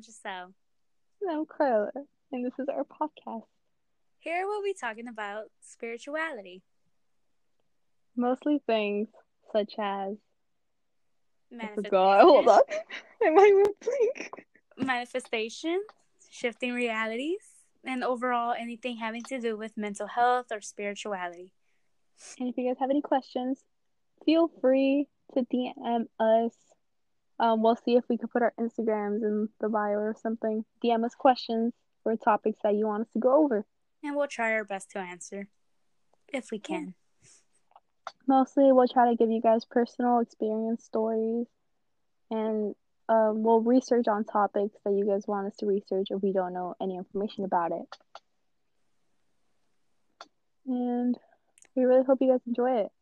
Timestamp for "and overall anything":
17.84-18.96